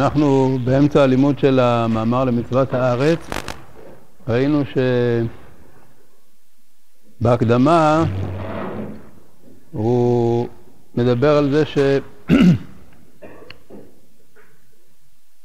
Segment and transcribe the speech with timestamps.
[0.00, 3.18] אנחנו באמצע הלימוד של המאמר למצוות הארץ.
[4.28, 4.62] ראינו
[7.20, 8.04] שבהקדמה
[9.72, 10.48] הוא
[10.94, 11.62] מדבר על זה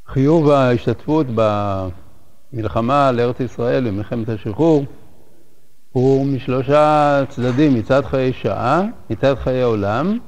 [0.08, 4.84] שחיוב ההשתתפות במלחמה לארץ ישראל, במלחמת השחרור,
[5.92, 10.18] הוא משלושה צדדים, מצד חיי שעה, מצד חיי עולם,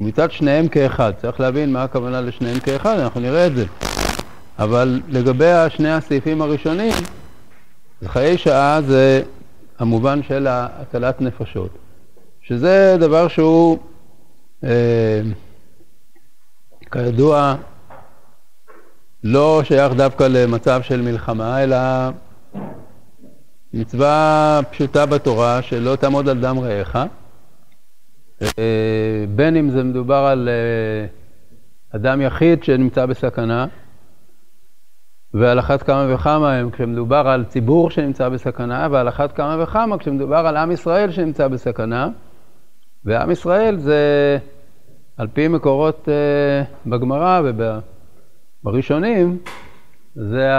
[0.00, 1.12] ומצד שניהם כאחד.
[1.16, 3.64] צריך להבין מה הכוונה לשניהם כאחד, אנחנו נראה את זה.
[4.58, 6.92] אבל לגבי שני הסעיפים הראשונים,
[8.04, 9.22] חיי שעה זה
[9.78, 11.70] המובן של הצלת נפשות,
[12.42, 13.78] שזה דבר שהוא,
[14.64, 15.20] אה,
[16.92, 17.54] כידוע,
[19.24, 21.76] לא שייך דווקא למצב של מלחמה, אלא
[23.74, 26.96] מצווה פשוטה בתורה שלא תעמוד על דם רעך.
[28.42, 31.06] אה, בין אם זה מדובר על אה,
[31.96, 33.66] אדם יחיד שנמצא בסכנה,
[35.34, 40.56] ועל אחת כמה וכמה כשמדובר על ציבור שנמצא בסכנה, ועל אחת כמה וכמה כשמדובר על
[40.56, 42.08] עם ישראל שנמצא בסכנה.
[43.04, 44.38] ועם ישראל זה,
[45.16, 47.42] על פי מקורות uh, בגמרא
[48.62, 49.38] ובראשונים,
[50.14, 50.50] זה,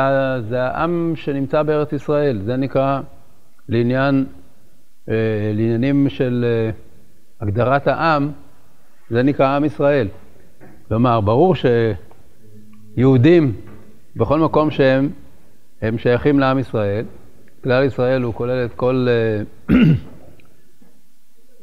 [0.49, 2.41] זה העם שנמצא בארץ ישראל.
[2.45, 3.02] זה נקרא
[3.69, 4.25] לעניין,
[5.05, 5.11] uh,
[5.53, 6.91] לעניינים של uh,
[7.42, 8.31] הגדרת העם,
[9.09, 10.08] זה נקרא עם ישראל.
[10.88, 11.53] כלומר, ברור
[12.95, 13.53] שיהודים
[14.16, 15.09] בכל מקום שהם,
[15.81, 17.06] הם שייכים לעם ישראל.
[17.64, 19.08] כלל ישראל הוא כולל את כל,
[19.70, 19.75] אה,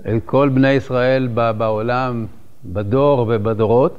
[0.16, 2.26] את כל בני ישראל בעולם,
[2.64, 3.98] בדור ובדורות,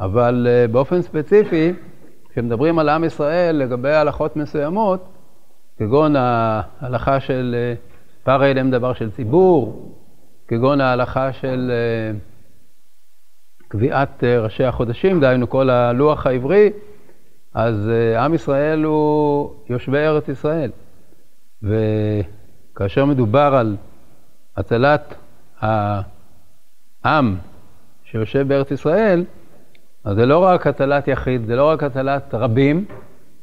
[0.00, 1.72] אבל אה, באופן ספציפי,
[2.30, 5.04] כשמדברים על עם ישראל לגבי הלכות מסוימות,
[5.78, 7.74] כגון ההלכה של אה,
[8.24, 9.92] פרא אליהם דבר של ציבור,
[10.48, 11.72] כגון ההלכה של
[13.68, 16.70] קביעת ראשי החודשים, דהיינו כל הלוח העברי,
[17.54, 20.70] אז uh, עם ישראל הוא יושבי ארץ ישראל.
[21.62, 23.76] וכאשר מדובר על
[24.56, 25.14] הצלת
[25.60, 27.36] העם
[28.04, 29.24] שיושב בארץ ישראל,
[30.04, 32.84] אז זה לא רק הצלת יחיד, זה לא רק הצלת רבים,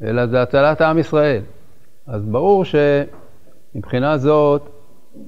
[0.01, 1.41] אלא זה הצלת עם ישראל.
[2.07, 4.69] אז ברור שמבחינה זאת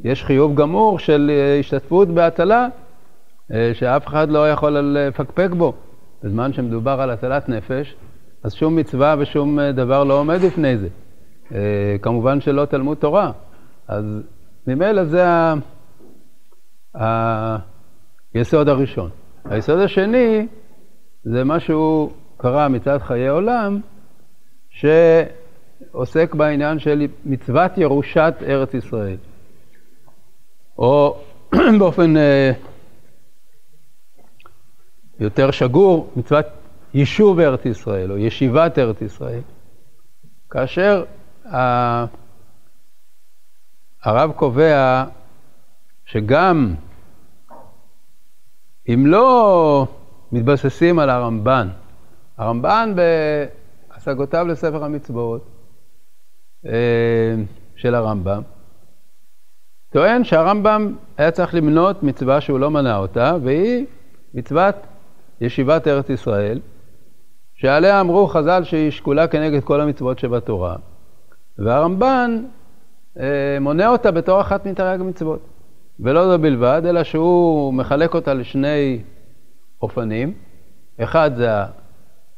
[0.03, 2.67] יש חיוב גמור של אה, השתתפות בהצלה,
[3.51, 5.73] אה, שאף אחד לא יכול לפקפק בו.
[6.23, 7.95] בזמן שמדובר על הצלת נפש,
[8.43, 10.87] אז שום מצווה ושום אה, דבר לא עומד לפני זה.
[11.53, 13.31] אה, כמובן שלא תלמוד תורה.
[13.87, 14.05] אז
[14.67, 15.25] ממילא זה
[18.33, 19.09] היסוד הראשון.
[19.45, 20.47] היסוד השני
[21.23, 23.79] זה משהו קרה מצד חיי עולם,
[24.69, 29.17] שעוסק בעניין של מצוות ירושת ארץ ישראל.
[30.77, 31.17] או
[31.79, 32.51] באופן אה,
[35.19, 36.45] יותר שגור, מצוות
[36.93, 39.41] יישוב ארץ ישראל או ישיבת ארץ ישראל,
[40.49, 41.03] כאשר
[44.03, 45.05] הרב קובע
[46.05, 46.75] שגם
[48.89, 49.87] אם לא
[50.31, 51.69] מתבססים על הרמב"ן,
[52.37, 52.93] הרמב"ן
[53.89, 55.47] בהשגותיו לספר המצוות
[56.65, 57.35] אה,
[57.75, 58.41] של הרמב"ם,
[59.93, 63.85] טוען שהרמב"ם היה צריך למנות מצווה שהוא לא מנה אותה, והיא
[64.33, 64.75] מצוות
[65.41, 66.59] ישיבת ארץ ישראל,
[67.55, 70.75] שעליה אמרו חז"ל שהיא שקולה כנגד כל המצוות שבתורה,
[71.57, 72.43] והרמב"ן
[73.19, 75.39] אה, מונה אותה בתור אחת מתרי"ג המצוות.
[75.99, 79.01] ולא זו בלבד, אלא שהוא מחלק אותה לשני
[79.81, 80.33] אופנים.
[80.99, 81.49] אחד זה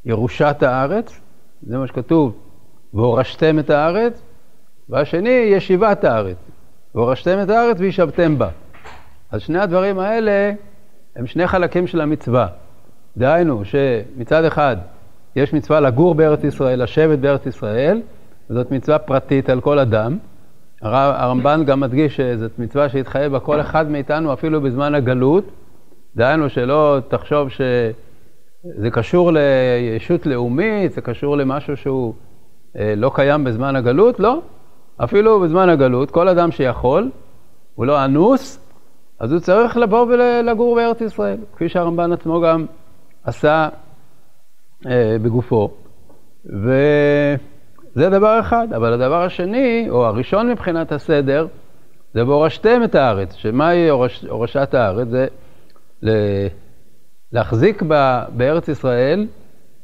[0.05, 1.21] ירושת הארץ,
[1.63, 2.35] זה מה שכתוב,
[2.94, 4.21] והורשתם את הארץ,
[4.89, 6.38] והשני ישיבת הארץ,
[6.95, 8.50] והורשתם את הארץ וישבתם בה.
[9.31, 10.51] אז שני הדברים האלה
[11.16, 12.47] הם שני חלקים של המצווה.
[13.17, 14.78] דהיינו שמצד אחד
[15.35, 18.01] יש מצווה לגור בארץ ישראל, לשבת בארץ ישראל,
[18.50, 20.18] וזאת מצווה פרטית על כל אדם.
[20.81, 25.45] הרמב"ן גם מדגיש שזאת מצווה שהתחייב בה כל אחד מאיתנו אפילו בזמן הגלות.
[26.15, 32.13] דהיינו שלא תחשוב שזה קשור לישות לאומית, זה קשור למשהו שהוא
[32.77, 34.42] אה, לא קיים בזמן הגלות, לא.
[34.97, 37.09] אפילו בזמן הגלות, כל אדם שיכול,
[37.75, 38.59] הוא לא אנוס,
[39.19, 42.65] אז הוא צריך לבוא ולגור בארץ ישראל, כפי שהרמב"ן עצמו גם
[43.24, 43.69] עשה
[44.86, 45.69] אה, בגופו.
[46.45, 48.68] וזה דבר אחד.
[48.75, 51.47] אבל הדבר השני, או הראשון מבחינת הסדר,
[52.13, 53.33] זה והורשתם את הארץ.
[53.36, 55.07] שמהי הורש, הורשת הארץ?
[55.07, 55.27] זה
[57.31, 59.27] להחזיק ב, בארץ ישראל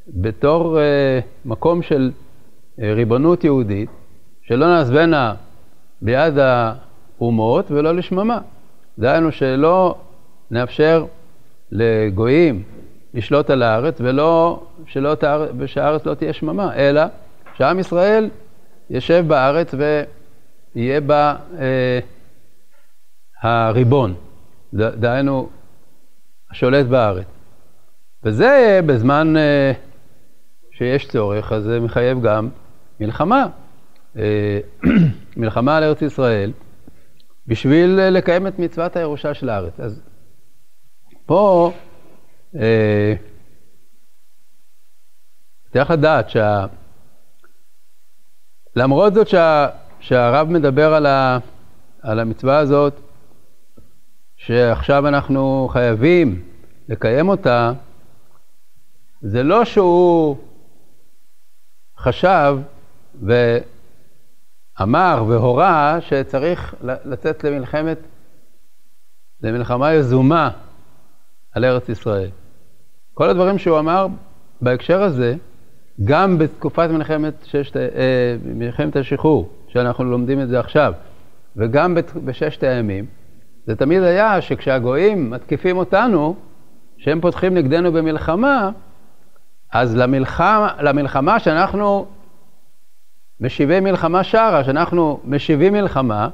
[0.08, 2.12] בתור אה, מקום של
[2.82, 3.90] אה, ריבונות יהודית,
[4.52, 5.34] שלא נעזבנה
[6.02, 8.40] ביד האומות ולא לשממה.
[9.00, 9.96] דהיינו שלא
[10.52, 11.06] נאפשר
[11.72, 12.64] לגויים
[13.14, 15.16] לשלוט על הארץ, ולא, שלא,
[15.58, 17.02] ושהארץ לא תהיה שממה, אלא
[17.54, 18.30] שעם ישראל
[18.90, 19.76] ישב בארץ
[20.76, 22.00] ויהיה בה אה,
[23.42, 24.14] הריבון,
[24.74, 25.50] דהיינו,
[26.52, 27.28] השולט בארץ.
[28.24, 29.72] וזה בזמן אה,
[30.72, 32.50] שיש צורך, אז זה מחייב גם
[33.00, 33.48] מלחמה.
[34.18, 34.60] אה,
[35.38, 36.52] מלחמה על ארץ ישראל,
[37.48, 39.80] בשביל לקיים את מצוות הירושה של הארץ.
[39.80, 40.02] אז
[41.26, 41.72] פה
[42.56, 43.14] אה,
[45.74, 46.66] צריך לדעת שה...
[48.76, 49.68] למרות זאת שה...
[50.00, 51.40] שהרב מדבר על, ה...
[52.02, 52.94] על המצווה הזאת,
[54.36, 56.44] שעכשיו אנחנו חייבים
[56.90, 57.74] לקיים אותה,
[59.22, 60.38] זה לא שהוא
[61.98, 62.58] חשב
[64.82, 67.98] ואמר והורה שצריך לצאת למלחמת,
[69.42, 70.50] למלחמה יזומה
[71.56, 72.30] על ארץ ישראל.
[73.14, 74.08] כל הדברים שהוא אמר
[74.62, 75.36] בהקשר הזה,
[76.04, 80.94] גם בתקופת מלחמת, ששת, אה, מלחמת השחרור, שאנחנו לומדים את זה עכשיו,
[81.56, 83.06] וגם בששת הימים,
[83.68, 86.36] זה תמיד היה שכשהגויים מתקיפים אותנו,
[86.98, 88.70] שהם פותחים נגדנו במלחמה,
[89.74, 92.06] אז למלחמה, למלחמה שאנחנו
[93.42, 96.30] משיבי מלחמה שרה, שאנחנו משיבים מלחמה,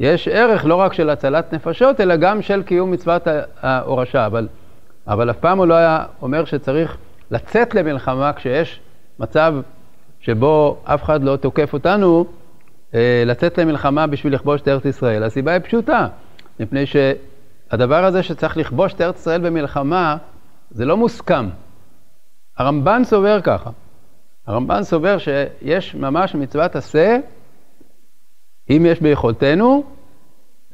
[0.00, 3.22] יש ערך לא רק של הצלת נפשות, אלא גם של קיום מצוות
[3.60, 4.26] ההורשה.
[4.26, 4.48] אבל,
[5.08, 6.96] אבל אף פעם הוא לא היה אומר שצריך
[7.30, 8.80] לצאת למלחמה כשיש
[9.18, 9.54] מצב
[10.20, 12.24] שבו אף אחד לא תוקף אותנו,
[12.94, 15.22] אה, לצאת למלחמה בשביל לכבוש את ארץ ישראל.
[15.22, 16.06] הסיבה היא פשוטה,
[16.60, 20.16] מפני שהדבר הזה שצריך לכבוש את ארץ ישראל במלחמה,
[20.70, 21.48] זה לא מוסכם.
[22.58, 23.70] הרמב"ן סובר ככה.
[24.46, 27.18] הרמב"ן סובר שיש ממש מצוות עשה,
[28.70, 29.84] אם יש ביכולתנו,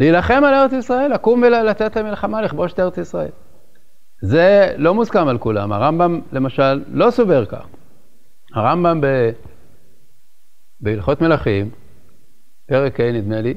[0.01, 3.31] להילחם על ארץ ישראל, לקום ולצאת למלחמה, לכבוש את ארץ ישראל.
[4.23, 5.73] זה לא מוסכם על כולם.
[5.73, 7.67] הרמב"ם, למשל, לא סובר כך.
[8.55, 9.07] הרמב"ם ב...
[10.81, 11.71] בהלכות מלכים,
[12.67, 13.55] פרק ה' נדמה לי,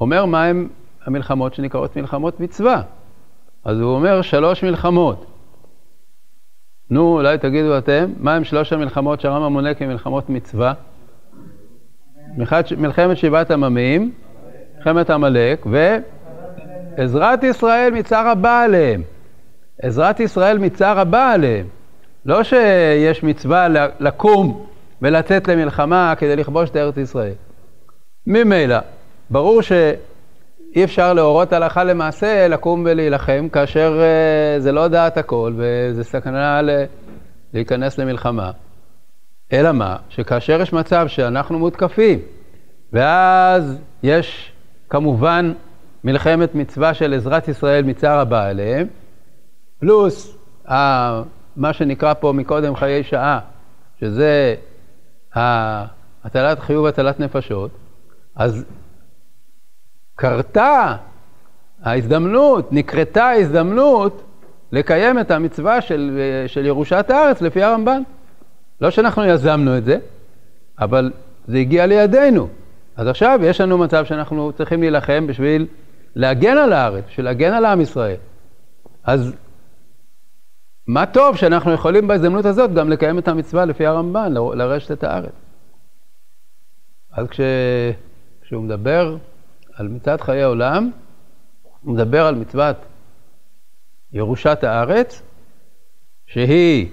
[0.00, 0.68] אומר מהם
[1.04, 2.82] המלחמות שנקראות מלחמות מצווה.
[3.64, 5.37] אז הוא אומר שלוש מלחמות.
[6.90, 10.72] נו, אולי תגידו אתם, מהם שלוש המלחמות שהרמב"ם מונה כמלחמות מצווה?
[12.76, 14.12] מלחמת שבעת עממים,
[14.76, 15.66] מלחמת עמלק,
[16.96, 19.02] ועזרת ישראל מצער הבא עליהם.
[19.82, 21.66] עזרת ישראל מצער הבא עליהם.
[22.24, 23.68] לא שיש מצווה
[24.00, 24.66] לקום
[25.02, 27.32] ולצאת למלחמה כדי לכבוש את ארץ ישראל.
[28.26, 28.78] ממילא,
[29.30, 29.60] ברור
[30.72, 36.62] שאי אפשר להורות הלכה למעשה לקום ולהילחם, כאשר uh, זה לא דעת הכל וזה סכנה
[36.62, 36.84] ל-
[37.54, 38.50] להיכנס למלחמה.
[39.52, 39.96] אלא מה?
[40.08, 42.18] שכאשר יש מצב שאנחנו מותקפים,
[42.92, 44.52] ואז יש
[44.90, 45.52] כמובן
[46.04, 48.86] מלחמת מצווה של עזרת ישראל מצער הבא אליהם,
[49.80, 50.38] פלוס
[51.56, 53.40] מה שנקרא פה מקודם חיי שעה,
[54.00, 54.54] שזה
[55.34, 57.70] הטלת חיוב הטלת נפשות,
[58.36, 58.64] אז
[60.18, 60.96] קרתה
[61.82, 64.22] ההזדמנות, נקרתה ההזדמנות
[64.72, 68.02] לקיים את המצווה של, של ירושת הארץ לפי הרמב"ן.
[68.80, 69.98] לא שאנחנו יזמנו את זה,
[70.78, 71.12] אבל
[71.46, 72.48] זה הגיע לידינו.
[72.96, 75.66] אז עכשיו יש לנו מצב שאנחנו צריכים להילחם בשביל
[76.14, 78.16] להגן על הארץ, בשביל להגן על עם ישראל.
[79.04, 79.32] אז
[80.86, 85.32] מה טוב שאנחנו יכולים בהזדמנות הזאת גם לקיים את המצווה לפי הרמב"ן, לרשת את הארץ.
[87.12, 87.40] אז כש...
[88.42, 89.16] כשהוא מדבר
[89.78, 90.90] על מצוות חיי עולם,
[91.82, 92.76] הוא מדבר על מצוות
[94.12, 95.22] ירושת הארץ,
[96.26, 96.88] שהיא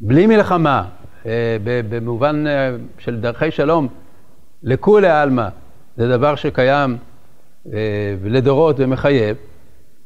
[0.00, 0.84] בלי מלחמה,
[1.26, 3.88] אה, במובן אה, של דרכי שלום,
[4.62, 5.48] לכולי עלמא,
[5.96, 6.96] זה דבר שקיים
[7.72, 9.36] אה, לדורות ומחייב,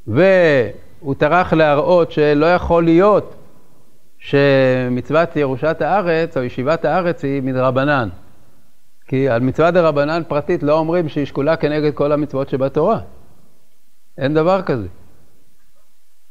[0.07, 3.35] והוא טרח להראות שלא יכול להיות
[4.19, 8.09] שמצוות ירושת הארץ או ישיבת הארץ היא מדרבנן.
[9.09, 13.01] כי על מצווה דה רבנן פרטית לא אומרים שהיא שקולה כנגד כל המצוות שבתורה.
[14.19, 14.87] אין דבר כזה.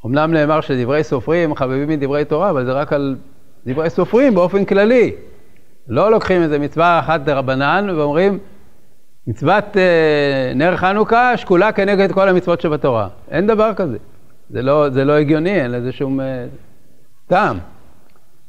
[0.06, 3.16] אמנם נאמר שדברי סופרים חביבים מדברי תורה, אבל זה רק על
[3.66, 5.16] דברי סופרים באופן כללי.
[5.88, 8.40] לא לוקחים איזה מצווה אחת דה רבנן ואומרים,
[9.28, 13.08] מצוות אה, נר חנוכה שקולה כנגד כל המצוות שבתורה.
[13.32, 13.98] אין דבר כזה.
[14.50, 16.46] זה לא, זה לא הגיוני, אין לזה שום אה,
[17.28, 17.58] טעם.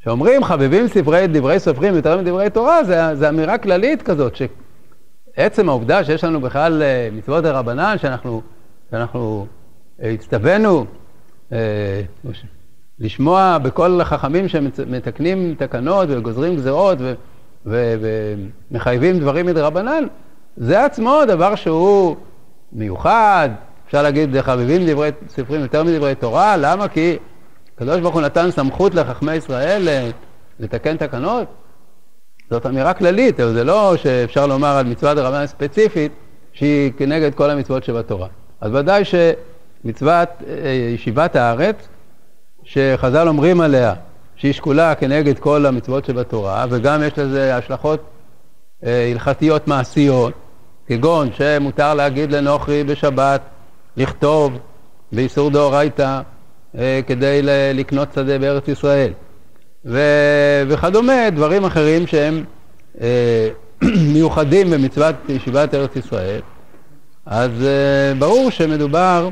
[0.04, 2.84] כשאומרים חביבים ספרי, דברי סופרים יותר מדברי תורה,
[3.14, 8.42] זה אמירה כללית כזאת, שעצם העובדה שיש לנו בכלל אה, מצוות דה רבנן, שאנחנו,
[8.90, 9.46] שאנחנו
[10.02, 10.84] אה, הצטווינו
[11.52, 12.02] אה,
[12.98, 16.98] לשמוע בכל החכמים שמתקנים תקנות וגוזרים גזרות
[17.66, 20.04] ומחייבים דברים מדרבנן,
[20.56, 22.16] זה עצמו דבר שהוא
[22.72, 23.48] מיוחד,
[23.86, 26.88] אפשר להגיד חביבים דברי ספרים יותר מדברי תורה, למה?
[26.88, 27.16] כי
[27.76, 29.88] הקדוש ברוך הוא נתן סמכות לחכמי ישראל
[30.60, 31.48] לתקן תקנות?
[32.50, 36.12] זאת אמירה כללית, אבל זה לא שאפשר לומר על מצוות הרמב"ן ספציפית
[36.52, 38.28] שהיא כנגד כל המצוות שבתורה.
[38.60, 41.88] אז ודאי שמצוות אה, ישיבת הארץ,
[42.64, 43.94] שחז"ל אומרים עליה
[44.36, 48.00] שהיא שקולה כנגד כל המצוות שבתורה, וגם יש לזה השלכות
[48.84, 50.32] אה, הלכתיות מעשיות,
[50.86, 53.40] כגון שמותר להגיד לנוכרי בשבת
[53.96, 54.58] לכתוב
[55.12, 56.20] באיסור דאורייתא
[57.06, 57.40] כדי
[57.74, 59.12] לקנות שדה בארץ ישראל.
[59.84, 62.44] ו- וכדומה, דברים אחרים שהם
[63.00, 63.48] אה,
[64.12, 66.40] מיוחדים במצוות ישיבת ארץ ישראל.
[67.26, 69.28] אז אה, ברור שמדובר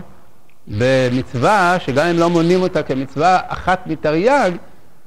[0.68, 4.50] במצווה שגם אם לא מונים אותה כמצווה אחת מתרי"ג,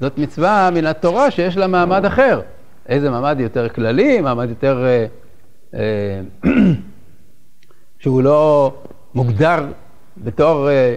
[0.00, 2.40] זאת מצווה מן התורה שיש לה מעמד אחר.
[2.88, 4.84] איזה מעמד יותר כללי, מעמד יותר...
[4.84, 5.06] אה,
[5.74, 6.20] אה,
[7.98, 8.72] שהוא לא
[9.14, 9.66] מוגדר
[10.16, 10.94] בתור אה, אה,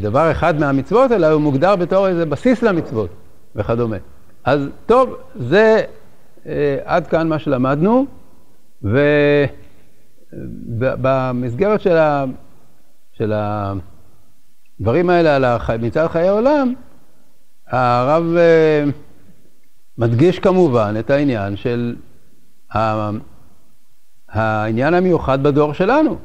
[0.00, 3.10] דבר אחד מהמצוות, אלא הוא מוגדר בתור איזה בסיס למצוות.
[3.56, 3.96] וכדומה.
[4.44, 5.84] אז טוב, זה
[6.46, 8.06] אה, עד כאן מה שלמדנו,
[10.32, 12.24] ובמסגרת של, ה,
[13.12, 13.32] של
[14.80, 15.70] הדברים האלה על הח...
[15.70, 16.74] מצד חיי העולם,
[17.68, 18.84] הרב אה,
[19.98, 21.96] מדגיש כמובן את העניין של
[22.74, 23.10] ה...
[24.28, 26.18] העניין המיוחד בדור שלנו,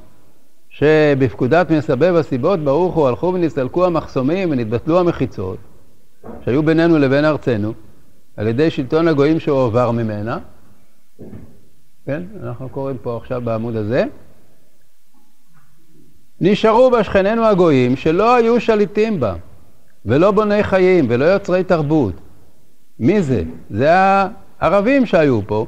[0.72, 5.58] שבפקודת מסבב הסיבות ברוך הוא הלכו ונסתלקו המחסומים ונתבטלו המחיצות.
[6.46, 7.74] שהיו בינינו לבין ארצנו,
[8.38, 10.38] על ידי שלטון הגויים שהועבר ממנה.
[12.06, 14.04] כן, אנחנו קוראים פה עכשיו בעמוד הזה.
[16.42, 19.36] נשארו בה שכנינו הגויים שלא היו שליטים בה,
[20.06, 22.14] ולא בוני חיים, ולא יוצרי תרבות.
[23.00, 23.44] מי זה?
[23.70, 25.66] זה הערבים שהיו פה,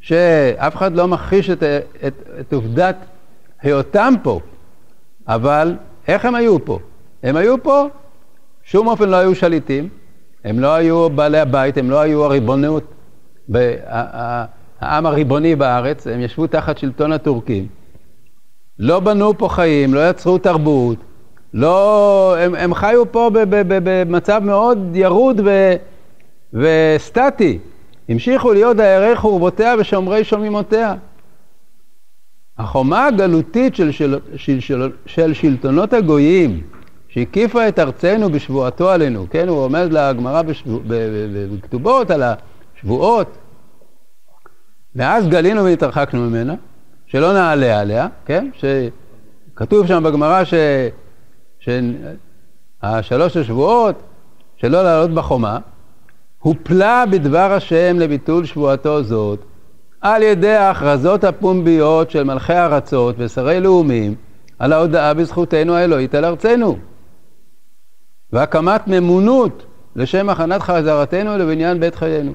[0.00, 1.62] שאף אחד לא מכחיש את,
[2.06, 2.96] את, את עובדת
[3.62, 4.40] היותם פה,
[5.28, 5.76] אבל
[6.08, 6.78] איך הם היו פה?
[7.22, 7.86] הם היו פה
[8.62, 9.88] שום אופן לא היו שליטים,
[10.44, 12.84] הם לא היו בעלי הבית, הם לא היו הריבונות,
[14.80, 17.66] העם הריבוני בארץ, הם ישבו תחת שלטון הטורקים.
[18.78, 20.98] לא בנו פה חיים, לא יצרו תרבות,
[21.54, 23.30] לא, הם, הם חיו פה
[23.68, 25.74] במצב מאוד ירוד ו,
[26.52, 27.58] וסטטי.
[28.08, 30.94] המשיכו להיות דיירי חורבותיה ושומרי שוממותיה.
[32.60, 36.60] החומה הגלותית של, של, של, של, של שלטונות הגויים,
[37.08, 39.48] שהקיפה את ארצנו בשבועתו עלינו, כן?
[39.48, 40.42] הוא עומד לגמרא
[41.52, 43.38] בכתובות על השבועות.
[44.94, 46.54] מאז גלינו והתרחקנו ממנה,
[47.06, 48.50] שלא נעלה עליה, כן?
[48.54, 50.54] שכתוב שם בגמרא ש...
[52.82, 54.02] שהשלוש השבועות,
[54.56, 55.58] שלא לעלות בחומה,
[56.38, 59.44] הופלה בדבר השם לביטול שבועתו זאת
[60.00, 64.14] על ידי ההכרזות הפומביות של מלכי ארצות ושרי לאומים
[64.58, 66.78] על ההודעה בזכותנו האלוהית על ארצנו.
[68.32, 69.66] והקמת ממונות
[69.96, 72.32] לשם הכנת חזרתנו לבניין בית חיינו.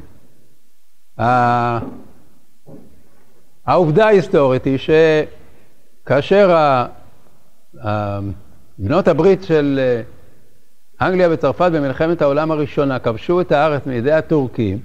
[3.65, 4.77] העובדה ההיסטורית היא
[6.03, 6.75] שכאשר
[8.77, 10.01] בנות הברית של אה,
[11.07, 14.79] אנגליה וצרפת במלחמת העולם הראשונה כבשו את הארץ מידי הטורקים,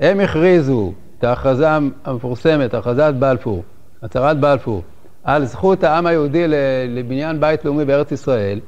[0.00, 1.68] הם הכריזו את ההכרזה
[2.04, 3.64] המפורסמת, הכרזת בלפור,
[4.02, 4.82] הצהרת בלפור,
[5.24, 6.44] על זכות העם היהודי
[6.88, 8.60] לבניין בית לאומי בארץ ישראל,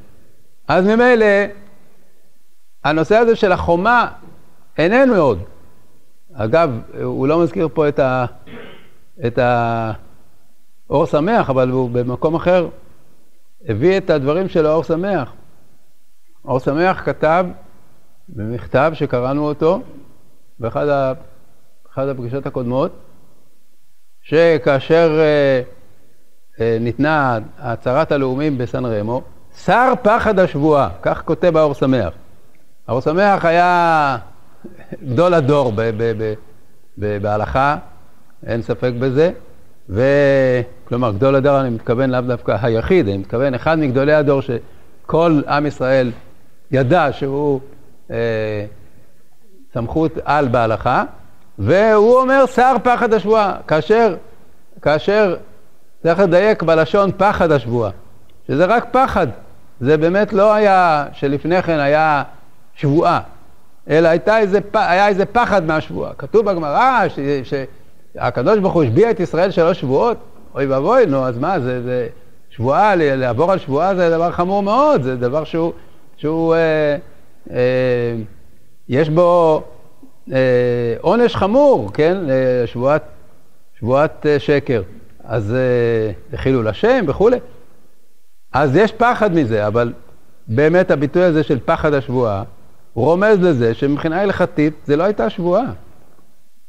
[0.68, 1.26] אז ממילא
[2.84, 4.08] הנושא הזה של החומה
[4.78, 5.38] איננו עוד.
[6.34, 8.24] אגב, הוא לא מזכיר פה את, ה,
[9.26, 12.68] את האור שמח, אבל הוא במקום אחר
[13.68, 15.32] הביא את הדברים של האור שמח.
[16.44, 17.46] אור שמח כתב
[18.28, 19.82] במכתב שקראנו אותו
[20.58, 21.14] באחד
[21.98, 22.92] הפגישות הקודמות,
[24.22, 25.62] שכאשר אה,
[26.60, 29.22] אה, ניתנה הצהרת הלאומים בסן רמו,
[29.56, 32.12] שר פחד השבועה, כך כותב האור שמח.
[32.88, 34.18] אור שמח היה
[35.04, 35.72] גדול הדור
[36.96, 37.76] בהלכה,
[38.46, 39.30] אין ספק בזה.
[39.88, 45.66] וכלומר, גדול הדור אני מתכוון לאו דווקא היחיד, אני מתכוון אחד מגדולי הדור שכל עם
[45.66, 46.12] ישראל
[46.70, 47.60] ידע שהוא
[48.10, 48.66] אה,
[49.74, 51.04] סמכות על בהלכה,
[51.58, 54.16] והוא אומר שר פחד השבועה, כאשר,
[54.82, 55.36] כאשר
[56.02, 57.90] צריך לדייק בלשון פחד השבועה,
[58.46, 59.26] שזה רק פחד,
[59.80, 62.22] זה באמת לא היה, שלפני כן היה
[62.74, 63.20] שבועה,
[63.88, 66.12] אלא הייתה איזה, היה איזה פחד מהשבועה.
[66.18, 67.06] כתוב בגמרא
[67.44, 70.16] שהקדוש ברוך הוא השביע את ישראל שלוש שבועות,
[70.54, 72.08] אוי ואבוי, נו, אז מה, זה, זה
[72.50, 75.72] שבועה, לעבור על שבועה זה דבר חמור מאוד, זה דבר שהוא,
[76.16, 76.96] שהוא אה,
[77.50, 78.14] אה,
[78.88, 79.62] יש בו
[81.00, 82.16] עונש חמור, כן,
[82.66, 83.02] שבועת,
[83.78, 84.82] שבועת אה, שקר.
[85.24, 87.38] אז אה, חילול השם וכולי.
[88.52, 89.92] אז יש פחד מזה, אבל
[90.46, 92.42] באמת הביטוי הזה של פחד השבועה,
[92.92, 95.72] הוא רומז לזה שמבחינה הלכתית זה לא הייתה שבועה.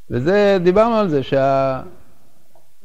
[0.10, 1.22] וזה, דיברנו על זה,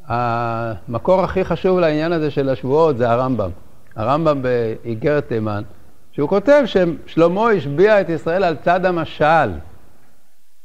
[0.07, 3.49] שהמקור שה, הכי חשוב לעניין הזה של השבועות זה הרמב"ם.
[3.95, 5.63] הרמב"ם באיגרת תימן,
[6.11, 9.49] שהוא כותב ששלמה השביע את ישראל על צד המשל.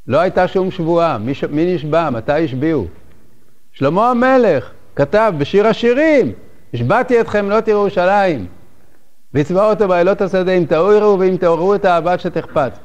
[0.07, 1.17] לא הייתה שום שבועה.
[1.17, 2.09] מי, מי נשבע?
[2.09, 2.85] מתי השביעו?
[3.71, 6.31] שלמה המלך כתב בשיר השירים,
[6.73, 8.45] השבעתי אתכם לא תראו ירושלים,
[9.33, 12.79] ויצבע אותו בעילות השדה אם תאורו ואם תעוררו את האהבת שתחפץ.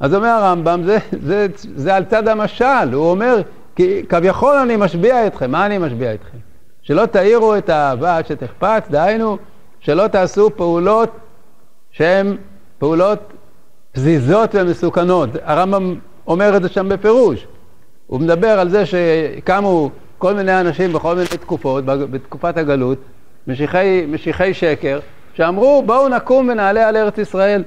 [0.00, 1.46] אז אומר הרמב"ם, זה, זה,
[1.76, 3.42] זה על צד המשל, הוא אומר,
[3.76, 6.38] כי כביכול אני משביע אתכם, מה אני משביע אתכם?
[6.82, 9.38] שלא תאירו את האהבה עד שתחפץ, דהיינו,
[9.80, 11.10] שלא תעשו פעולות
[11.90, 12.36] שהן
[12.78, 13.32] פעולות
[13.92, 15.30] פזיזות ומסוכנות.
[15.42, 15.94] הרמב"ם
[16.30, 17.46] אומר את זה שם בפירוש.
[18.06, 22.98] הוא מדבר על זה שקמו כל מיני אנשים בכל מיני תקופות, בתקופת הגלות,
[23.46, 25.00] משיחי, משיחי שקר,
[25.34, 27.64] שאמרו בואו נקום ונעלה על ארץ ישראל.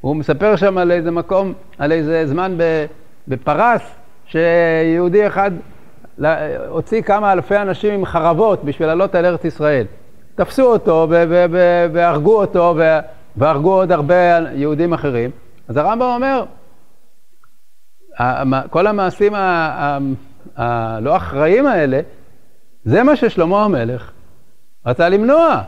[0.00, 2.56] הוא מספר שם על איזה מקום, על איזה זמן
[3.28, 3.82] בפרס,
[4.26, 5.50] שיהודי אחד
[6.68, 9.84] הוציא כמה אלפי אנשים עם חרבות בשביל לעלות על ארץ ישראל.
[10.34, 11.08] תפסו אותו
[11.92, 12.76] והרגו אותו
[13.36, 15.30] והרגו עוד הרבה יהודים אחרים.
[15.68, 16.44] אז הרמב"ם אומר,
[18.70, 19.32] כל המעשים
[20.56, 22.00] הלא אחראים האלה,
[22.84, 24.12] זה מה ששלמה המלך
[24.86, 25.62] רצה למנוע.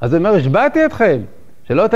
[0.00, 1.20] אז הוא אומר, השבעתי אתכם,
[1.64, 1.86] שלא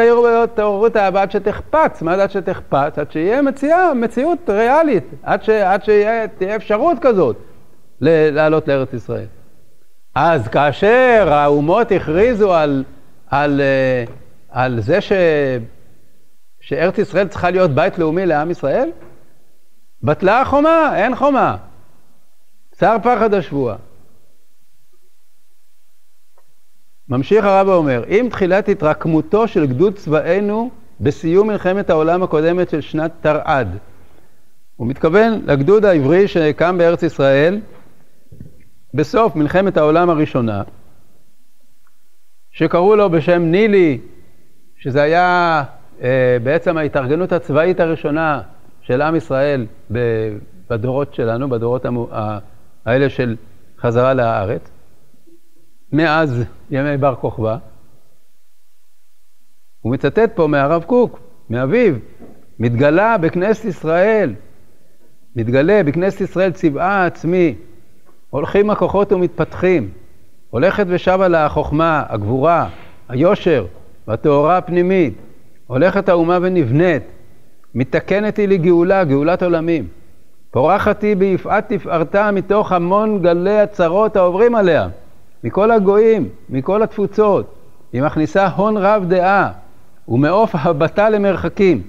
[0.55, 2.03] תעוררו את האהבה עד שתחפץ.
[2.03, 2.99] מה זה עד שתחפץ?
[2.99, 7.37] עד שיהיה מציאה, מציאות ריאלית, עד, ש, עד שתהיה אפשרות כזאת
[8.01, 9.27] לעלות לארץ ישראל.
[10.15, 12.85] אז כאשר האומות הכריזו על,
[13.31, 14.05] על, אה,
[14.51, 15.13] על זה ש,
[16.61, 18.91] שארץ ישראל צריכה להיות בית לאומי לעם ישראל,
[20.03, 21.57] בטלה החומה, אין חומה.
[22.73, 23.77] צער פחד השבועה.
[27.09, 33.13] ממשיך הרב ואומר, עם תחילת התרקמותו של גדוד צבאנו בסיום מלחמת העולם הקודמת של שנת
[33.21, 33.67] תרע"ד.
[34.77, 37.61] הוא מתכוון לגדוד העברי שקם בארץ ישראל
[38.95, 40.63] בסוף מלחמת העולם הראשונה,
[42.51, 44.01] שקראו לו בשם נילי,
[44.77, 45.63] שזה היה
[46.03, 48.43] אה, בעצם ההתארגנות הצבאית הראשונה
[48.87, 49.67] של עם ישראל
[50.71, 52.09] בדורות שלנו, בדורות המו,
[52.85, 53.37] האלה של
[53.79, 54.71] חזרה לארץ,
[55.93, 57.57] מאז ימי בר כוכבא.
[59.81, 61.21] הוא מצטט פה מהרב קוק,
[61.51, 61.95] מאביו,
[62.59, 64.35] מתגלה בכנסת ישראל,
[65.37, 67.55] מתגלה בכנסת ישראל צבעה עצמי,
[68.31, 69.91] הולכים הכוחות ומתפתחים,
[70.51, 72.69] הולכת ושבה לה החוכמה, הגבורה,
[73.09, 73.67] היושר
[74.09, 75.15] והטהורה הפנימית,
[75.67, 77.03] הולכת האומה ונבנית,
[77.77, 79.87] מתקנת היא לגאולה, גאולת עולמים.
[80.51, 84.89] פורחת היא ביפעת תפארתה מתוך המון גלי הצרות העוברים עליה,
[85.45, 87.55] מכל הגויים, מכל התפוצות.
[87.93, 89.51] היא מכניסה הון רב דעה,
[90.09, 91.83] ומעוף הבטה למרחקים,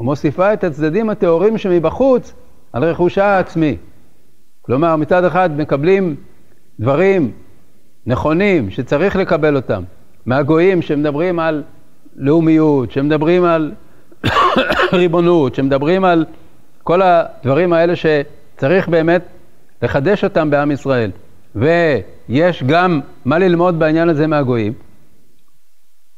[0.00, 2.34] ומוסיפה את הצדדים הטהורים שמבחוץ
[2.72, 3.76] על רכושה העצמי.
[4.62, 6.16] כלומר, מצד אחד מקבלים
[6.80, 7.30] דברים
[8.06, 9.82] נכונים שצריך לקבל אותם,
[10.26, 11.62] מהגויים שמדברים על
[12.16, 13.72] לאומיות, שמדברים על
[14.94, 16.24] ריבונות, שמדברים על
[16.82, 19.22] כל הדברים האלה שצריך באמת
[19.82, 21.10] לחדש אותם בעם ישראל.
[21.54, 24.72] ויש גם מה ללמוד בעניין הזה מהגויים.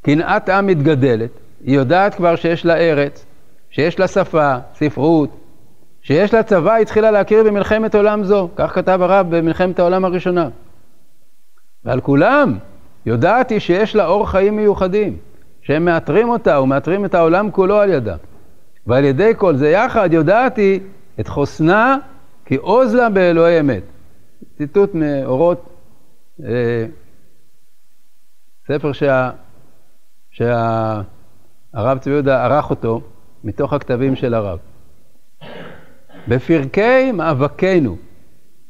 [0.02, 1.30] קנאת עם מתגדלת,
[1.64, 3.26] היא יודעת כבר שיש לה ארץ,
[3.70, 5.30] שיש לה שפה, ספרות,
[6.02, 10.48] שיש לה צבא, היא התחילה להכיר במלחמת עולם זו, כך כתב הרב במלחמת העולם הראשונה.
[11.84, 12.58] ועל כולם
[13.06, 15.16] יודעת היא שיש לה אור חיים מיוחדים,
[15.62, 18.16] שהם מאתרים אותה ומאתרים את העולם כולו על ידה.
[18.86, 20.80] ועל ידי כל זה יחד יודעת היא
[21.20, 21.98] את חוסנה
[22.44, 23.82] כי עוז לה באלוהי אמת.
[24.58, 25.68] ציטוט מאורות,
[26.44, 26.86] אה,
[28.68, 29.30] ספר שה,
[30.30, 33.00] שהרב צבי יהודה ערך אותו
[33.44, 34.58] מתוך הכתבים של הרב.
[36.28, 37.96] בפרקי מאבקנו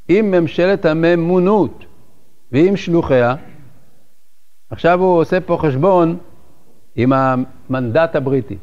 [0.09, 1.85] עם ממשלת הממונות
[2.53, 3.35] ועם שלוחיה,
[4.70, 6.18] עכשיו הוא עושה פה חשבון
[6.96, 8.57] עם המנדט הבריטי.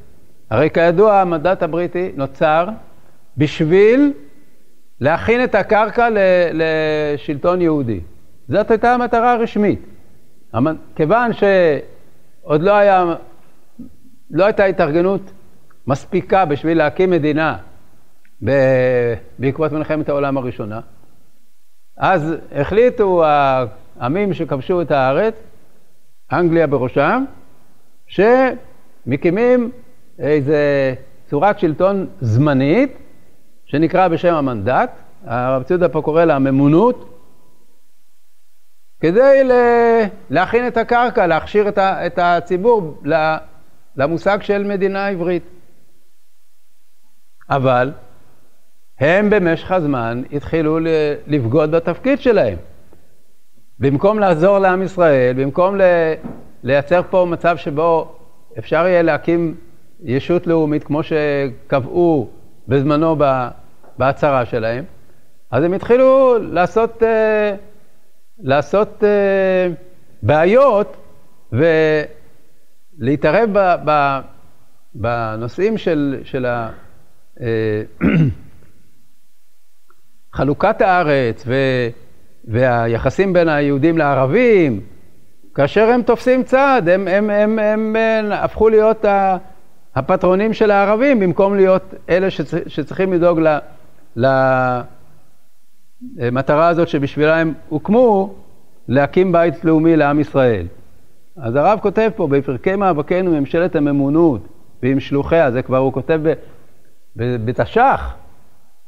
[0.51, 2.67] הרי כידוע המנדט הבריטי נוצר
[3.37, 4.13] בשביל
[4.99, 6.07] להכין את הקרקע
[6.53, 7.99] לשלטון יהודי.
[8.47, 9.79] זאת הייתה המטרה הרשמית.
[10.95, 13.15] כיוון שעוד לא, היה,
[14.31, 15.31] לא הייתה התארגנות
[15.87, 17.57] מספיקה בשביל להקים מדינה
[19.39, 20.79] בעקבות מלחמת העולם הראשונה,
[21.97, 25.35] אז החליטו העמים שכבשו את הארץ,
[26.31, 27.23] אנגליה בראשם,
[28.07, 29.71] שמקימים
[30.21, 30.93] איזה
[31.29, 32.97] צורת שלטון זמנית,
[33.65, 34.91] שנקרא בשם המנדט,
[35.25, 37.17] הרב ציודה פה קורא לה ממונות,
[38.99, 39.41] כדי
[40.29, 43.01] להכין את הקרקע, להכשיר את הציבור
[43.95, 45.43] למושג של מדינה עברית.
[47.49, 47.91] אבל
[48.99, 50.79] הם במשך הזמן התחילו
[51.27, 52.57] לבגוד בתפקיד שלהם.
[53.79, 55.75] במקום לעזור לעם ישראל, במקום
[56.63, 58.15] לייצר פה מצב שבו
[58.59, 59.55] אפשר יהיה להקים
[60.01, 62.29] ישות לאומית כמו שקבעו
[62.67, 63.15] בזמנו
[63.97, 64.83] בהצהרה שלהם,
[65.51, 67.55] אז הם התחילו לעשות, אה,
[68.39, 69.67] לעשות אה,
[70.21, 70.97] בעיות
[72.97, 74.19] ולהתערב ב, ב,
[74.95, 76.69] בנושאים של, של ה,
[77.41, 77.81] אה,
[80.33, 81.55] חלוקת הארץ ו,
[82.45, 84.81] והיחסים בין היהודים לערבים,
[85.55, 89.05] כאשר הם תופסים צעד, הם, הם, הם, הם, הם הפכו להיות
[89.95, 93.39] הפטרונים של הערבים במקום להיות אלה שצר, שצריכים לדאוג.
[96.17, 98.33] למטרה הזאת שבשבילה הם הוקמו,
[98.87, 100.65] להקים בית לאומי לעם ישראל.
[101.37, 104.47] אז הרב כותב פה, בפרקי מאבקנו ממשלת הממונות
[104.83, 106.21] ועם שלוחיה, זה כבר הוא כותב
[107.15, 108.15] בתש"ח,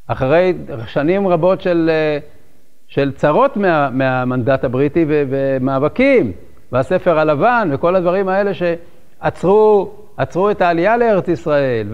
[0.07, 0.53] אחרי
[0.87, 1.91] שנים רבות של,
[2.87, 6.31] של צרות מה, מהמנדט הבריטי ומאבקים,
[6.71, 11.88] והספר הלבן וכל הדברים האלה שעצרו את העלייה לארץ ישראל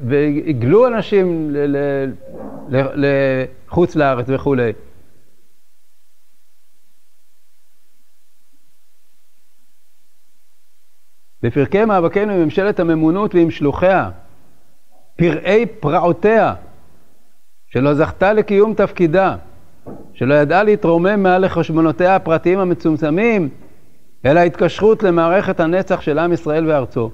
[0.00, 1.50] והגלו אנשים
[2.68, 4.72] לחוץ לארץ וכולי.
[11.42, 14.10] בפרקי מאבקנו עם ממשלת הממונות ועם שלוחיה,
[15.16, 16.54] פראי פרעותיה,
[17.68, 19.36] שלא זכתה לקיום תפקידה,
[20.14, 23.48] שלא ידעה להתרומם מעל לחשבונותיה הפרטיים המצומצמים,
[24.24, 27.10] אלא התקשרות למערכת הנצח של עם ישראל וארצו,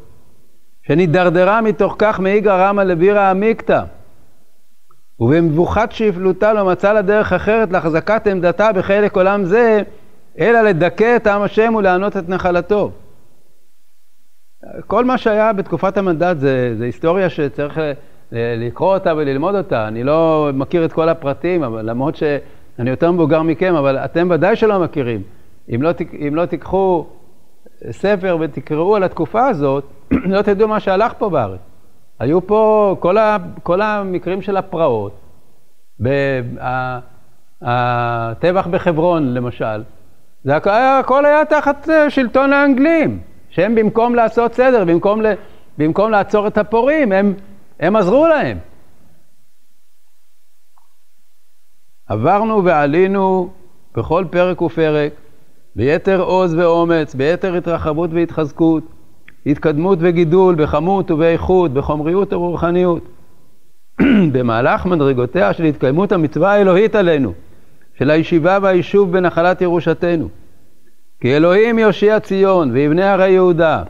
[0.82, 3.82] שנידרדרה מתוך כך מאיגרא רמא לבירא עמיקתא,
[5.20, 9.82] ובמבוכת שפלותה לא מצאה לה דרך אחרת להחזקת עמדתה בחלק עולם זה,
[10.38, 12.90] אלא לדכא את עם השם ולענות את נחלתו.
[14.86, 17.80] כל מה שהיה בתקופת המנדט זה, זה היסטוריה שצריך
[18.32, 19.88] לקרוא אותה וללמוד אותה.
[19.88, 24.56] אני לא מכיר את כל הפרטים, אבל למרות שאני יותר מבוגר מכם, אבל אתם ודאי
[24.56, 25.22] שלא מכירים.
[25.74, 25.90] אם לא,
[26.28, 27.06] אם לא תיקחו
[27.90, 29.84] ספר ותקראו על התקופה הזאת,
[30.32, 31.60] לא תדעו מה שהלך פה בארץ.
[32.18, 35.20] היו פה כל, ה, כל המקרים של הפרעות,
[37.62, 39.82] הטבח בחברון למשל,
[40.44, 43.20] זה הכל היה תחת אה, שלטון האנגלים.
[43.52, 45.26] שהם במקום לעשות סדר, במקום, ל,
[45.78, 47.34] במקום לעצור את הפורעים, הם,
[47.80, 48.58] הם עזרו להם.
[52.06, 53.52] עברנו ועלינו
[53.94, 55.12] בכל פרק ופרק,
[55.76, 58.84] ביתר עוז ואומץ, ביתר התרחבות והתחזקות,
[59.46, 63.08] התקדמות וגידול בכמות ובאיכות, בחומריות וברוחניות.
[64.32, 67.32] במהלך מדרגותיה של התקיימות המצווה האלוהית עלינו,
[67.98, 70.28] של הישיבה והיישוב בנחלת ירושתנו.
[71.20, 73.82] כי אלוהים יושיע ציון ויבנה הרי יהודה,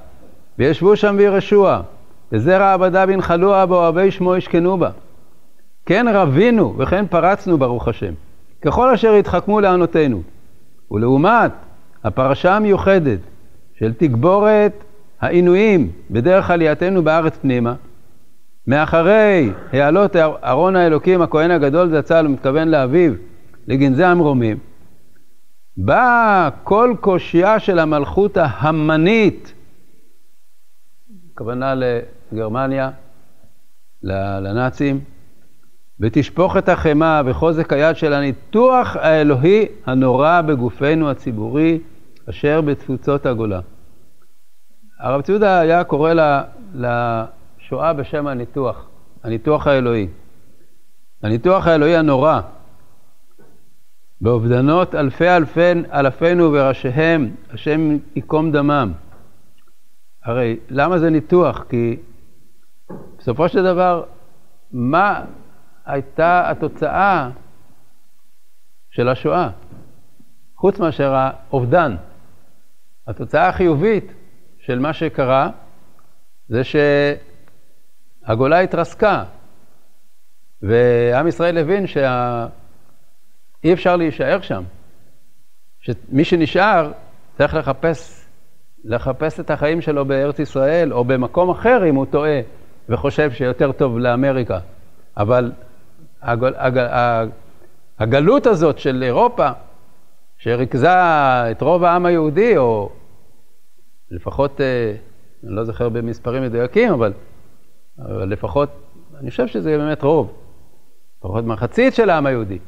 [0.58, 1.80] וישבו שם וירשוה,
[2.32, 4.90] וזרע עבדה וינחלוה באוהבי שמו ישכנו בה.
[5.86, 8.12] כן רבינו וכן פרצנו ברוך השם,
[8.62, 10.22] ככל אשר התחכמו לענותינו.
[10.90, 11.52] ולעומת
[12.04, 13.18] הפרשה המיוחדת
[13.78, 14.84] של תגבורת
[15.22, 17.74] העינויים בדרך עלייתנו בארץ פנימה,
[18.66, 23.12] מאחרי העלות ארון האלוקים הכהן הגדול זצ"ל, הוא מתכוון לאביו,
[23.66, 24.58] לגנזי המרומים,
[25.76, 29.54] באה כל קושייה של המלכות ההמנית,
[31.32, 32.90] הכוונה לגרמניה,
[34.02, 35.00] לנאצים,
[36.00, 41.78] ותשפוך את החמאה וחוזק היד של הניתוח האלוהי הנורא בגופנו הציבורי,
[42.30, 43.61] אשר בתפוצות הגולה.
[45.02, 46.12] הרב ציודה היה קורא
[46.74, 48.86] לשואה בשם הניתוח,
[49.22, 50.08] הניתוח האלוהי.
[51.22, 52.40] הניתוח האלוהי הנורא,
[54.20, 58.92] באובדנות אלפי אלפי אלפינו וראשיהם, השם ייקום דמם.
[60.24, 61.64] הרי למה זה ניתוח?
[61.68, 61.96] כי
[63.18, 64.04] בסופו של דבר,
[64.72, 65.24] מה
[65.86, 67.30] הייתה התוצאה
[68.90, 69.50] של השואה?
[70.56, 71.96] חוץ מאשר האובדן.
[73.06, 74.12] התוצאה החיובית
[74.62, 75.51] של מה שקרה
[76.48, 76.62] זה
[78.25, 79.25] שהגולה התרסקה,
[80.62, 82.46] ועם ישראל הבין שה...
[83.64, 84.62] אי אפשר להישאר שם.
[85.81, 86.92] שמי שנשאר
[87.38, 88.27] צריך לחפש,
[88.85, 92.40] לחפש את החיים שלו בארץ ישראל או במקום אחר אם הוא טועה
[92.88, 94.59] וחושב שיותר טוב לאמריקה.
[95.16, 95.53] אבל
[96.22, 96.87] הגל, הגל,
[97.98, 99.48] הגלות הזאת של אירופה,
[100.38, 100.90] שריכזה
[101.51, 102.90] את רוב העם היהודי, או
[104.12, 104.94] לפחות, אה,
[105.44, 107.12] אני לא זוכר במספרים מדויקים, אבל,
[107.98, 108.68] אבל לפחות,
[109.20, 110.33] אני חושב שזה באמת רוב,
[111.18, 112.59] לפחות מחצית של העם היהודי.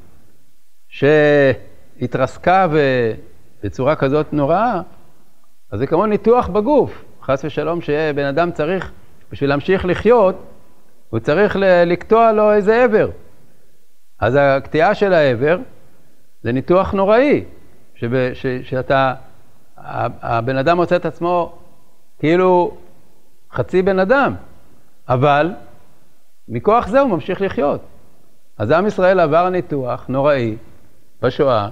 [0.89, 2.67] שהתרסקה
[3.65, 4.81] בצורה כזאת נוראה,
[5.71, 7.05] אז זה כמו ניתוח בגוף.
[7.23, 8.93] חס ושלום, שבן אדם צריך,
[9.33, 10.37] בשביל להמשיך לחיות,
[11.11, 13.11] הוא צריך לקטוע לו איזה עבר.
[14.21, 15.59] אז הקטיעה של העבר
[16.43, 17.45] זה ניתוח נוראי,
[17.95, 19.15] שב, ש, שאתה,
[19.85, 21.59] הבן אדם מוצא את עצמו
[22.19, 22.77] כאילו
[23.53, 24.35] חצי בן אדם,
[25.09, 25.53] אבל
[26.49, 27.81] מכוח זה הוא ממשיך לחיות.
[28.59, 30.57] אז עם ישראל עבר ניתוח נוראי
[31.23, 31.69] בשואה,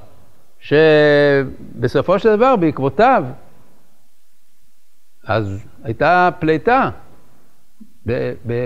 [0.61, 3.25] שבסופו של דבר, בעקבותיו,
[5.27, 6.91] אז הייתה פליטה.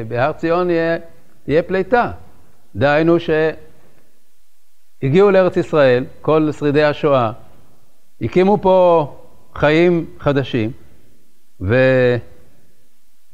[0.09, 0.97] בהר ציון יהיה,
[1.45, 2.13] תהיה פליטה.
[2.77, 3.17] דהיינו
[5.01, 7.33] שהגיעו לארץ ישראל, כל שרידי השואה,
[8.21, 9.16] הקימו פה
[9.57, 10.71] חיים חדשים,
[11.61, 11.75] ו...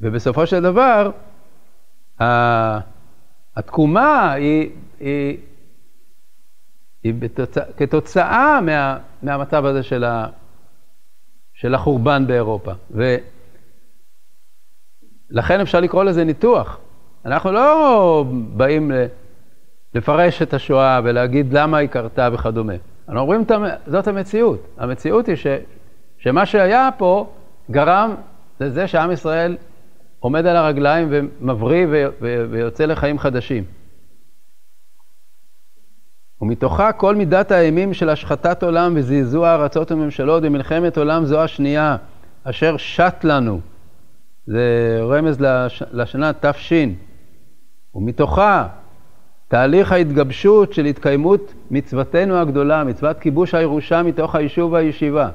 [0.01, 1.11] ובסופו של דבר,
[3.57, 5.37] התקומה היא, היא,
[7.03, 10.27] היא בתוצא, כתוצאה מה, מהמצב הזה של, ה,
[11.55, 12.73] של החורבן באירופה.
[15.31, 16.79] ולכן אפשר לקרוא לזה ניתוח.
[17.25, 18.25] אנחנו לא
[18.57, 18.91] באים
[19.95, 22.73] לפרש את השואה ולהגיד למה היא קרתה וכדומה.
[23.09, 23.45] אנחנו אומרים,
[23.87, 24.67] זאת המציאות.
[24.79, 25.47] המציאות היא ש,
[26.25, 27.33] שמה שהיה פה
[27.71, 28.15] גרם
[28.61, 29.57] לזה שעם ישראל
[30.21, 31.87] עומד על הרגליים ומבריא
[32.51, 33.65] ויוצא לחיים חדשים.
[36.41, 41.97] ומתוכה כל מידת האימים של השחתת עולם וזעזוע ארצות וממשלות במלחמת עולם זו השנייה,
[42.45, 43.61] אשר שט לנו.
[44.47, 45.83] זה רמז לש...
[45.93, 46.73] לשנה תש.
[47.95, 48.69] ומתוכה
[49.49, 55.29] תהליך ההתגבשות של התקיימות מצוותנו הגדולה, מצוות כיבוש הירושה מתוך היישוב והישיבה,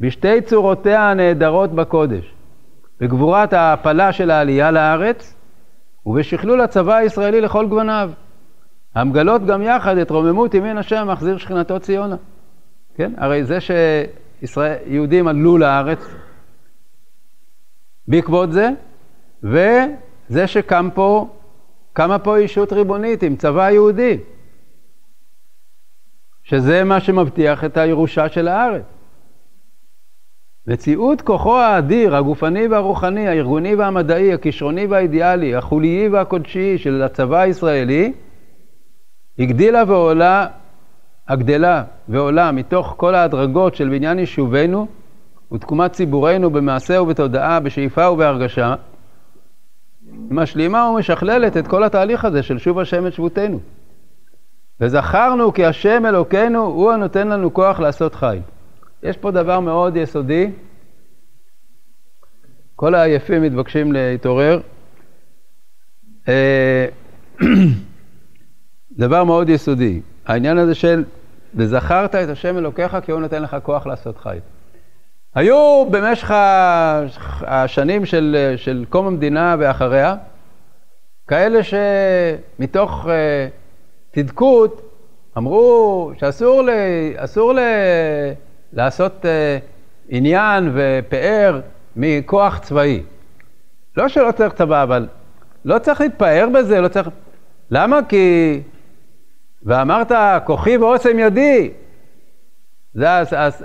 [0.00, 2.34] בשתי צורותיה הנהדרות בקודש.
[3.00, 5.34] בגבורת ההעפלה של העלייה לארץ
[6.06, 8.10] ובשכלול הצבא הישראלי לכל גווניו,
[8.94, 12.16] המגלות גם יחד את רוממות ימין השם מחזיר שכינתו ציונה.
[12.94, 13.12] כן?
[13.16, 13.58] הרי זה
[14.44, 16.14] שיהודים עלו לארץ
[18.08, 18.70] בעקבות זה,
[19.42, 21.28] וזה שקם פה,
[21.92, 24.18] קמה פה ישות ריבונית עם צבא יהודי,
[26.42, 28.99] שזה מה שמבטיח את הירושה של הארץ.
[30.66, 38.12] מציאות כוחו האדיר, הגופני והרוחני, הארגוני והמדעי, הכישרוני והאידיאלי, החוליים והקודשי של הצבא הישראלי,
[39.38, 40.46] הגדילה ועולה,
[41.28, 44.86] הגדלה ועולה מתוך כל ההדרגות של בניין יישובינו
[45.52, 48.74] ותקומת ציבורנו במעשה ובתודעה, בשאיפה ובהרגשה,
[50.30, 53.60] משלימה ומשכללת את כל התהליך הזה של שוב השם את שבותנו.
[54.80, 58.40] וזכרנו כי השם אלוקינו הוא הנותן לנו כוח לעשות חיל.
[59.02, 60.50] יש פה דבר מאוד יסודי.
[62.76, 64.60] כל העייפים מתבקשים להתעורר.
[66.28, 66.86] אה,
[68.98, 71.04] דבר מאוד יסודי, העניין הזה של
[71.54, 74.38] וזכרת את השם אלוקיך כי הוא נותן לך כוח לעשות חי.
[75.34, 76.30] היו במשך
[77.40, 80.16] השנים של, של קום המדינה ואחריה,
[81.28, 83.08] כאלה שמתוך uh,
[84.14, 84.90] צדקות
[85.38, 86.70] אמרו שאסור ל,
[87.16, 87.58] אסור ל,
[88.72, 89.58] לעשות אה,
[90.08, 91.60] עניין ופאר
[91.96, 93.02] מכוח צבאי.
[93.96, 95.06] לא שלא צריך צבא, אבל
[95.64, 97.08] לא צריך להתפאר בזה, לא צריך...
[97.70, 98.00] למה?
[98.08, 98.60] כי...
[99.62, 100.12] ואמרת,
[100.44, 101.70] כוחי ועוצם ידי.
[102.94, 103.64] זה אז, אז,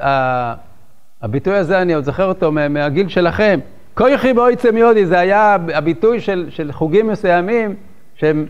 [1.22, 3.60] הביטוי הזה, אני עוד זוכר אותו מהגיל שלכם.
[3.94, 7.76] כוחי ועוצם ידי, זה היה הביטוי של, של חוגים מסוימים,
[8.16, 8.46] שהם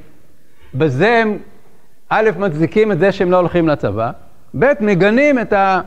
[0.73, 1.37] בזה הם,
[2.09, 4.11] א', מצדיקים את זה שהם לא הולכים לצבא,
[4.59, 5.81] ב', מגנים את ה...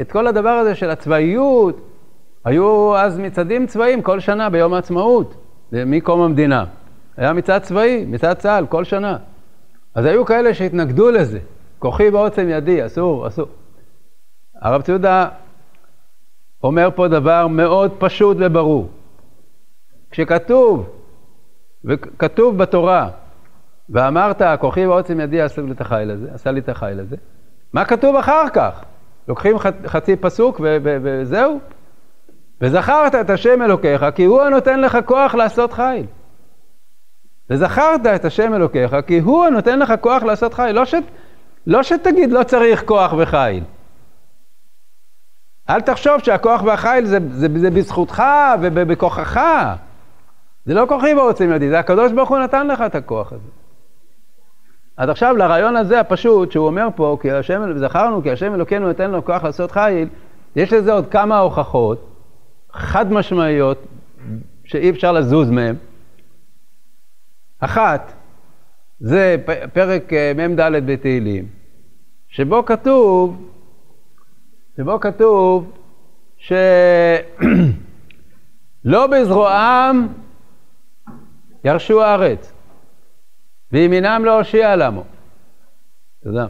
[0.00, 1.80] את כל הדבר הזה של הצבאיות,
[2.44, 5.34] היו אז מצעדים צבאיים כל שנה ביום העצמאות,
[5.72, 6.64] מקום המדינה.
[7.16, 9.16] היה מצעד צבאי, מצעד צה"ל, כל שנה.
[9.94, 11.38] אז היו כאלה שהתנגדו לזה,
[11.78, 13.46] כוחי בעוצם ידי, אסור, אסור.
[14.60, 15.28] הרב ציודה
[16.62, 18.88] אומר פה דבר מאוד פשוט וברור.
[20.10, 20.88] כשכתוב,
[21.84, 23.08] וכתוב בתורה,
[23.90, 27.16] ואמרת, כוחי בעוצם ידי עשה לי את החיל הזה, עשה לי את החיל הזה,
[27.72, 28.84] מה כתוב אחר כך?
[29.30, 30.60] לוקחים חצי פסוק
[31.02, 31.60] וזהו.
[32.60, 36.06] וזכרת את השם אלוקיך, כי הוא הנותן לך כוח לעשות חיל.
[37.50, 40.72] וזכרת את השם אלוקיך, כי הוא הנותן לך כוח לעשות חיל.
[40.72, 40.94] לא, ש...
[41.66, 43.64] לא שתגיד לא צריך כוח וחיל.
[45.70, 48.22] אל תחשוב שהכוח והחיל זה, זה, זה בזכותך
[48.60, 49.40] ובכוחך.
[50.64, 53.59] זה לא כוחי ועוצם ידי, זה הקדוש ברוך הוא נתן לך את הכוח הזה.
[55.00, 59.10] אז עכשיו לרעיון הזה הפשוט, שהוא אומר פה, כי השם, זכרנו כי השם אלוקינו נותן
[59.10, 60.08] לו כוח לעשות חיל,
[60.56, 62.16] יש לזה עוד כמה הוכחות
[62.72, 63.86] חד משמעיות
[64.64, 65.74] שאי אפשר לזוז מהן.
[67.60, 68.12] אחת,
[69.00, 69.36] זה
[69.72, 71.46] פרק אה, מ"ד בתהילים,
[72.28, 73.50] שבו כתוב,
[74.76, 75.72] שבו כתוב
[76.38, 76.52] ש...
[78.84, 80.08] לא בזרועם
[81.64, 82.52] ירשו הארץ,
[83.72, 85.04] וימינם לא הושיע למו.
[86.22, 86.46] תודה.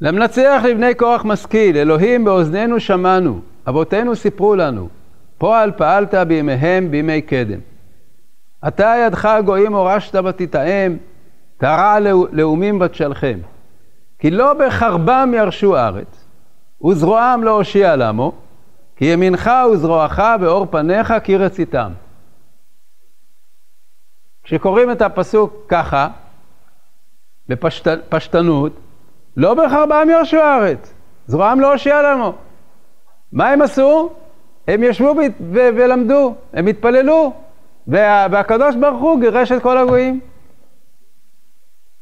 [0.00, 4.88] למנצח לבני כוח משכיל, אלוהים באוזנינו שמענו, אבותינו סיפרו לנו,
[5.38, 7.58] פועל פעלת בימיהם בימי קדם.
[8.68, 10.96] אתה ידך הגויים הורשת ותטעם,
[11.58, 11.96] תרע
[12.32, 13.38] לאומים בתשלחם.
[14.18, 16.24] כי לא בחרבם ירשו ארץ,
[16.84, 18.32] וזרועם לא הושיע למו,
[18.96, 21.92] כי ימינך וזרועך ואור פניך כי רציתם.
[24.42, 26.08] כשקוראים את הפסוק ככה,
[27.48, 28.72] בפשטנות,
[29.36, 30.94] לא בחרבם ירשו הארץ,
[31.26, 32.32] זרועם לא הושיע לנו.
[33.32, 34.10] מה הם עשו?
[34.68, 35.14] הם ישבו
[35.50, 37.32] ולמדו, הם התפללו,
[37.88, 40.20] וה והקדוש ברוך הוא גירש את כל הגויים.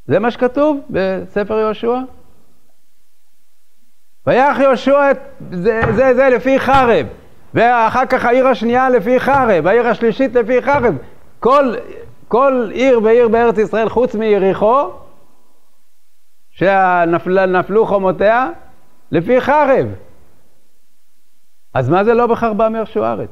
[0.07, 1.99] זה מה שכתוב בספר יהושע.
[4.27, 5.19] ויח יהושע את
[5.53, 7.07] זה, זה, זה לפי חרב,
[7.55, 10.97] ואחר כך העיר השנייה לפי חרב, העיר השלישית לפי חרב.
[11.41, 11.75] כל,
[12.29, 14.91] כל עיר ועיר בארץ ישראל חוץ מיריחו
[16.55, 18.51] שנפלו חומותיה
[19.11, 19.87] לפי חרב.
[21.75, 23.31] אז מה זה לא בחרבם ירשו ארץ?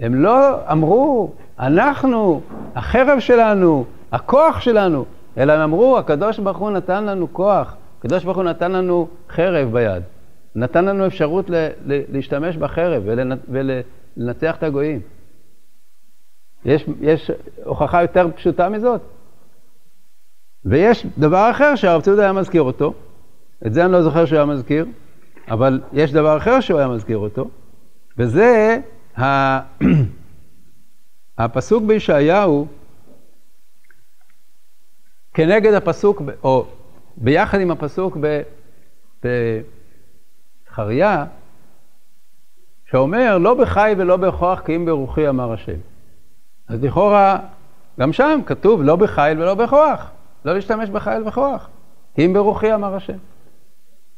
[0.00, 2.40] הם לא אמרו, אנחנו,
[2.74, 5.04] החרב שלנו, הכוח שלנו,
[5.38, 9.72] אלא הם אמרו, הקדוש ברוך הוא נתן לנו כוח, הקדוש ברוך הוא נתן לנו חרב
[9.72, 10.02] ביד,
[10.54, 13.50] נתן לנו אפשרות ל- ל- להשתמש בחרב ולנ-
[14.16, 15.00] ולנצח את הגויים.
[16.64, 17.30] יש, יש
[17.64, 19.00] הוכחה יותר פשוטה מזאת?
[20.64, 22.94] ויש דבר אחר שהרב צודה היה מזכיר אותו,
[23.66, 24.86] את זה אני לא זוכר שהוא היה מזכיר,
[25.50, 27.48] אבל יש דבר אחר שהוא היה מזכיר אותו,
[28.18, 28.78] וזה
[31.38, 32.66] הפסוק בישעיהו
[35.34, 36.66] כנגד הפסוק, או
[37.16, 38.16] ביחד עם הפסוק
[40.70, 41.24] בחריה,
[42.90, 45.76] שאומר, לא בחי ולא בכוח כי אם ברוחי אמר השם.
[46.68, 47.38] אז לכאורה,
[48.00, 50.10] גם שם כתוב לא בחיל ולא בכוח.
[50.44, 51.68] לא להשתמש בחיל וכוח,
[52.18, 53.18] אם ברוחי אמר השם.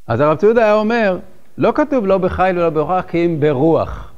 [0.07, 1.19] אז הרב צעודה היה אומר,
[1.59, 4.13] לא כתוב לא בחיל ולא בכוח, כי אם ברוח,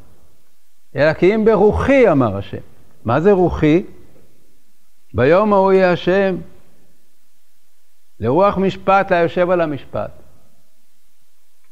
[0.97, 2.59] אלא כי אם ברוחי אמר השם.
[3.05, 3.85] מה זה רוחי?
[5.15, 6.37] ביום ההוא יהיה השם
[8.21, 10.11] לרוח משפט ליושב על המשפט,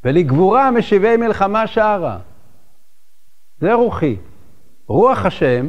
[0.05, 2.19] ולגבורה משיבי מלחמה שערה.
[3.59, 4.17] זה רוחי.
[4.87, 5.69] רוח השם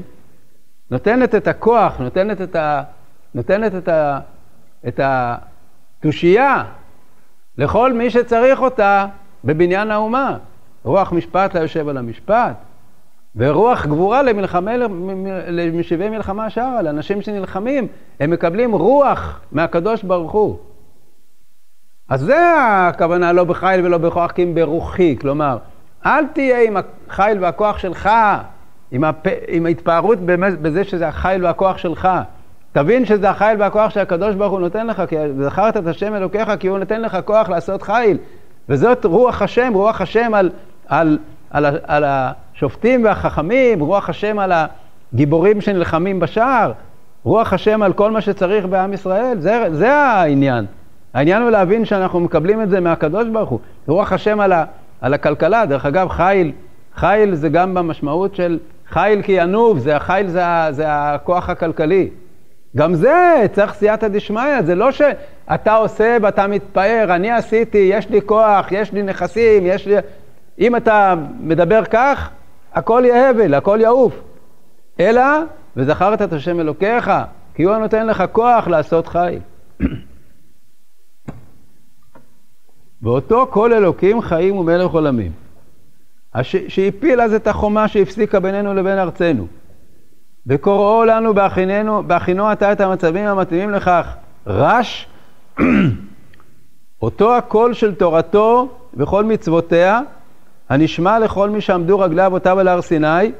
[0.91, 2.84] נותנת את הכוח, נותנת את, ה,
[3.34, 4.19] נותנת את, ה,
[4.88, 6.63] את התושייה
[7.58, 9.06] לכל מי שצריך אותה
[9.44, 10.38] בבניין האומה.
[10.84, 12.56] רוח משפט ליושב על המשפט,
[13.36, 14.72] ורוח גבורה למלחמה,
[15.48, 17.88] למשיבי מלחמה שערה, לאנשים שנלחמים,
[18.20, 20.60] הם מקבלים רוח מהקדוש ברוך הוא.
[22.10, 25.58] אז זה הכוונה לא בחיל ולא בכוח, כי אם ברוחי, כלומר,
[26.06, 28.10] אל תהיה עם החיל והכוח שלך,
[28.91, 29.28] עם, הפ...
[29.48, 30.20] עם ההתפארות
[30.62, 32.10] בזה שזה החיל והכוח שלך.
[32.72, 36.68] תבין שזה החיל והכוח שהקדוש ברוך הוא נותן לך, כי זכרת את השם אלוקיך, כי
[36.68, 38.18] הוא נותן לך כוח לעשות חיל.
[38.70, 40.50] וזאת רוח השם, רוח השם על,
[40.88, 41.18] על,
[41.52, 44.52] על, על, השופטים והחכמים, רוח השם על
[45.14, 46.72] הגיבורים שנלחמים בשער,
[47.24, 50.66] רוח השם על כל מה שצריך בעם ישראל, זה, זה העניין.
[51.14, 53.60] העניין הוא להבין שאנחנו מקבלים את זה מהקדוש ברוך הוא.
[53.88, 54.66] רוח השם על, ה,
[55.02, 56.52] על הכלכלה, דרך אגב, חיל,
[56.96, 62.10] חיל זה גם במשמעות של חיל כי ינוב, זה החיל זה, זה הכוח הכלכלי.
[62.78, 68.22] גם זה צריך סייעתא דשמיא, זה לא שאתה עושה ואתה מתפאר, אני עשיתי, יש לי
[68.26, 69.96] כוח, יש לי נכסים, יש לי...
[70.60, 72.30] אם אתה מדבר כך,
[72.74, 74.22] הכל יהיה הבל, הכל יעוף.
[75.00, 75.24] אלא,
[75.76, 77.12] וזכרת את השם אלוקיך,
[77.56, 79.40] כי הוא נותן לך כוח לעשות חיל.
[83.02, 85.32] ואותו כל אלוקים חיים ומלך עולמים,
[86.67, 89.48] שהפיל אז את החומה שהפסיקה בינינו לבין ארצנו.
[90.48, 94.15] וקוראו לנו בהכיננו, בהכינו אתה את המצבים המתאימים לכך.
[94.48, 95.08] רש,
[97.02, 100.02] אותו הקול של תורתו וכל מצוותיה,
[100.69, 103.31] הנשמע לכל מי שעמדו רגלי אבותיו על הר סיני,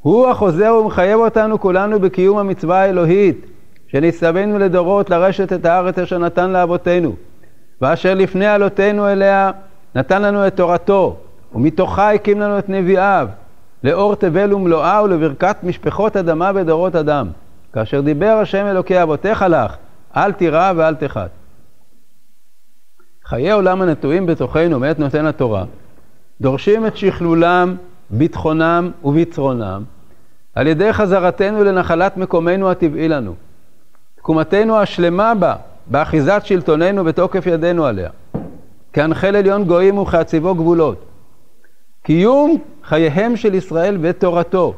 [0.00, 3.46] הוא החוזר ומחייב אותנו כולנו בקיום המצווה האלוהית,
[3.86, 7.14] שנצטווינו לדורות לרשת את הארץ אשר נתן לאבותינו,
[7.80, 9.50] ואשר לפני עלותינו אליה
[9.94, 11.16] נתן לנו את תורתו,
[11.54, 13.28] ומתוכה הקים לנו את נביאיו,
[13.84, 17.28] לאור תבל ומלואה ולברכת משפחות אדמה בדורות אדם.
[17.72, 19.76] כאשר דיבר השם אלוקי אבותיך לך,
[20.16, 21.30] אל תירא ואל תחת.
[23.24, 25.64] חיי עולם הנטועים בתוכנו מאת נותן התורה,
[26.40, 27.76] דורשים את שכלולם,
[28.10, 29.82] ביטחונם וביצרונם,
[30.54, 33.34] על ידי חזרתנו לנחלת מקומנו הטבעי לנו,
[34.16, 35.56] תקומתנו השלמה בה,
[35.86, 38.10] באחיזת שלטוננו בתוקף ידינו עליה,
[38.92, 41.04] כהנחל עליון גויים וכהציבו גבולות.
[42.02, 44.74] קיום חייהם של ישראל ותורתו,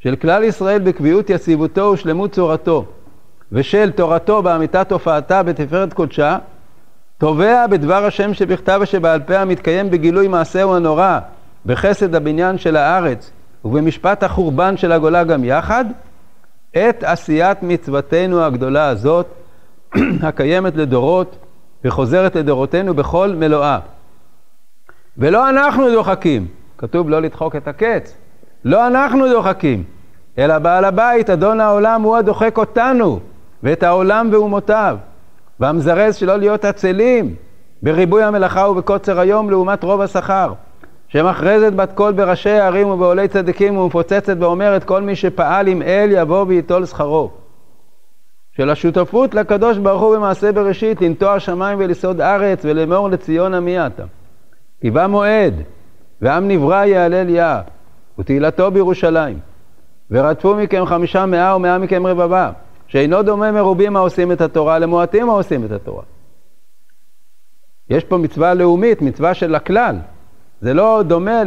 [0.00, 2.84] של כלל ישראל בקביעות יציבותו ושלמות צורתו,
[3.52, 6.38] ושל תורתו באמיתת הופעתה בתפארת קודשה,
[7.18, 11.18] תובע בדבר השם שבכתב ושבעל פה המתקיים בגילוי מעשהו הנורא,
[11.66, 13.30] בחסד הבניין של הארץ
[13.64, 15.84] ובמשפט החורבן של הגולה גם יחד,
[16.70, 19.26] את עשיית מצוותנו הגדולה הזאת,
[20.22, 21.36] הקיימת לדורות
[21.84, 23.78] וחוזרת לדורותינו בכל מלואה.
[25.18, 26.46] ולא אנחנו דוחקים,
[26.78, 28.14] כתוב לא לדחוק את הקץ,
[28.64, 29.84] לא אנחנו דוחקים,
[30.38, 33.20] אלא בעל הבית, אדון העולם, הוא הדוחק אותנו
[33.62, 34.96] ואת העולם ואומותיו,
[35.60, 37.34] והמזרז שלא להיות עצלים
[37.82, 40.52] בריבוי המלאכה ובקוצר היום לעומת רוב השכר.
[41.08, 46.44] שמכרזת בת קול בראשי הערים ובעולי צדיקים ומפוצצת ואומרת כל מי שפעל עם אל יבוא
[46.48, 47.30] וייטול שכרו.
[48.56, 54.02] של השותפות לקדוש ברוך הוא במעשה בראשית, לנטוע שמיים ולסעוד ארץ ולאמור לציון עמי אתה.
[54.80, 55.54] כי בא מועד,
[56.22, 57.62] ועם נברא יהלל יה,
[58.18, 59.38] ותהילתו בירושלים.
[60.10, 62.50] ורדפו מכם חמישה מאה ומאה מכם רבבה,
[62.86, 66.02] שאינו דומה מרובים העושים את התורה למועטים העושים את התורה.
[67.90, 69.96] יש פה מצווה לאומית, מצווה של הכלל.
[70.60, 71.42] זה לא דומה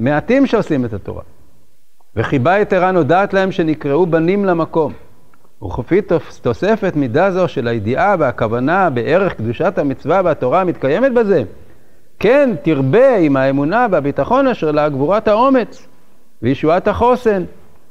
[0.00, 1.22] למעטים שעושים את התורה.
[2.16, 4.92] וחיבה יתרה נודעת להם שנקראו בנים למקום.
[5.62, 6.00] וכפי
[6.42, 11.42] תוספת מידה זו של הידיעה והכוונה בערך קדושת המצווה והתורה המתקיימת בזה,
[12.18, 15.88] כן תרבה עם האמונה והביטחון אשר לה גבורת האומץ
[16.42, 17.44] וישועת החוסן,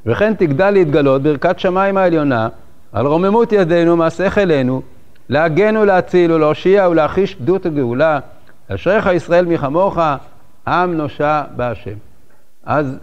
[0.05, 2.49] וכן תגדל להתגלות ברכת שמיים העליונה
[2.91, 4.81] על רוממות ידינו מעשה חילנו,
[5.29, 8.19] להגן ולהציל ולהושיע ולהחיש פדות הגאולה.
[8.67, 9.99] אשריך ישראל מחמוך,
[10.67, 11.95] עם נושע בהשם.
[12.65, 12.99] אז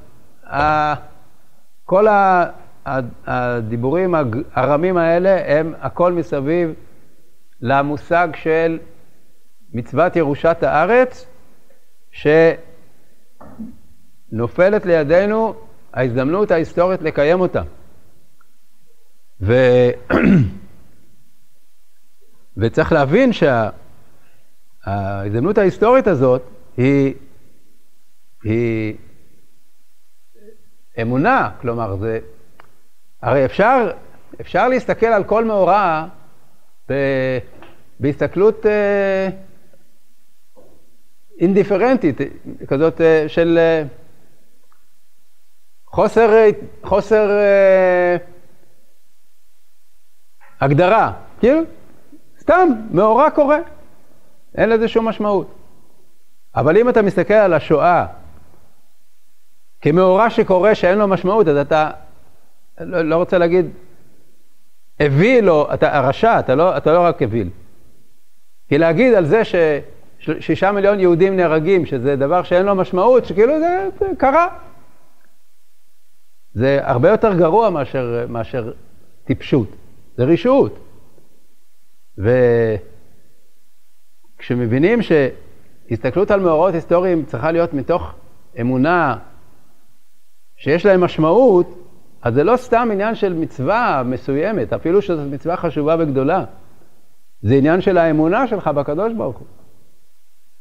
[1.85, 2.07] כל
[3.27, 4.15] הדיבורים
[4.55, 6.73] הרמים האלה הם הכל מסביב
[7.61, 8.79] למושג של
[9.75, 11.27] מצוות ירושת הארץ,
[14.31, 15.55] שנופלת לידינו
[15.93, 17.63] ההזדמנות ההיסטורית לקיים אותה.
[19.41, 19.55] ו...
[22.57, 23.31] וצריך להבין
[24.87, 26.43] שההזדמנות ההיסטורית הזאת
[26.77, 27.15] היא,
[28.43, 28.97] היא
[31.03, 32.19] אמונה, כלומר, זה...
[33.23, 33.91] הרי אפשר,
[34.41, 36.07] אפשר להסתכל על כל מאורע
[36.91, 36.95] ב...
[38.01, 39.29] בהסתכלות אה,
[41.41, 42.19] אינדיפרנטית,
[42.69, 43.83] כזאת אה, של אה,
[45.87, 46.31] חוסר,
[46.83, 48.17] חוסר אה,
[50.61, 51.61] הגדרה, כאילו,
[52.41, 53.59] סתם, מאורע קורה,
[54.55, 55.55] אין לזה שום משמעות.
[56.57, 58.07] אבל אם אתה מסתכל על השואה
[59.81, 61.91] כמאורע שקורה שאין לו משמעות, אז אתה,
[62.81, 63.67] לא, לא רוצה להגיד,
[65.03, 67.51] אוויל או, אתה רשע, אתה לא, אתה לא רק אוויל.
[68.69, 69.43] כי להגיד על זה
[70.25, 74.49] ששישה מיליון יהודים נהרגים, שזה דבר שאין לו משמעות, שכאילו זה, זה קרה.
[76.53, 78.73] זה הרבה יותר גרוע מאשר, מאשר
[79.25, 79.69] טיפשות,
[80.17, 80.79] זה רשעות.
[84.39, 88.15] וכשמבינים שהסתכלות על מאורעות היסטוריים צריכה להיות מתוך
[88.61, 89.17] אמונה
[90.57, 91.79] שיש להם משמעות,
[92.23, 96.45] אז זה לא סתם עניין של מצווה מסוימת, אפילו שזו מצווה חשובה וגדולה.
[97.43, 99.47] זה עניין של האמונה שלך בקדוש ברוך הוא.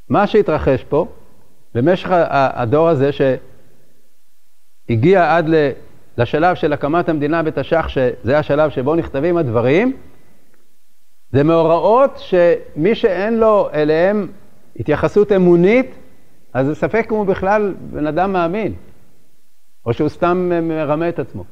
[0.09, 1.07] מה שהתרחש פה,
[1.75, 3.09] במשך הדור הזה
[4.89, 5.45] שהגיע עד
[6.17, 9.97] לשלב של הקמת המדינה בתש"ח, שזה השלב שבו נכתבים הדברים,
[11.31, 14.27] זה מאורעות שמי שאין לו אליהם
[14.79, 15.95] התייחסות אמונית,
[16.53, 18.73] אז זה ספק אם הוא בכלל בן אדם מאמין,
[19.85, 21.43] או שהוא סתם מרמה את עצמו.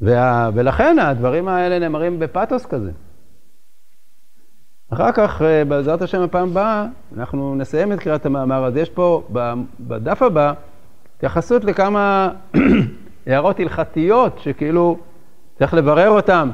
[0.00, 0.50] וה...
[0.54, 2.90] ולכן הדברים האלה נאמרים בפתוס כזה.
[4.92, 6.86] אחר כך, אה, בעזרת השם, הפעם הבאה,
[7.16, 9.22] אנחנו נסיים את קריאת המאמר, אז יש פה
[9.80, 10.52] בדף הבא
[11.16, 12.30] התייחסות לכמה
[13.26, 14.98] הערות הלכתיות שכאילו
[15.58, 16.50] צריך לברר אותן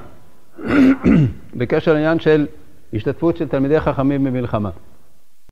[1.59, 2.47] בקשר לעניין של
[2.95, 4.71] השתתפות של תלמידי חכמים במלחמה.